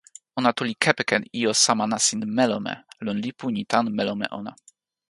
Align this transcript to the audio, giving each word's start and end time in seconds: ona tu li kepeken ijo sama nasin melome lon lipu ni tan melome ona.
ona 0.39 0.49
tu 0.55 0.61
li 0.67 0.73
kepeken 0.83 1.21
ijo 1.39 1.51
sama 1.65 1.85
nasin 1.91 2.21
melome 2.37 2.73
lon 3.05 3.17
lipu 3.23 3.45
ni 3.55 3.61
tan 3.71 3.85
melome 3.97 4.25
ona. 4.39 4.51